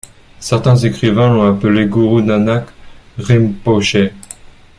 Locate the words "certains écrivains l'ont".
0.39-1.45